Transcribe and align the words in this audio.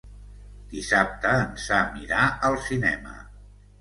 Dissabte 0.71 1.35
en 1.41 1.53
Sam 1.65 1.99
irà 2.07 2.23
al 2.49 2.59
cinema. 2.71 3.19